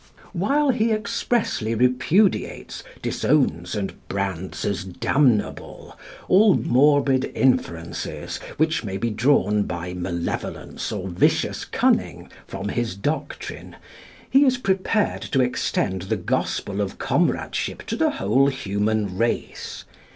[0.33, 5.95] While he expressly repudiates, disowns, and brands as "damnable"
[6.27, 13.75] all "morbid inferences" which may be drawn by malevolence or vicious cunning from his doctrine,
[14.27, 19.85] he is prepared to extend the gospel of comradeship to the whole human race.